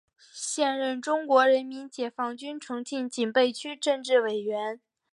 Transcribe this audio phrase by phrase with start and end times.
[0.33, 4.81] 现任中国人民解放军重庆警备区政治委员。